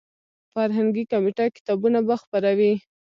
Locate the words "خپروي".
2.21-2.73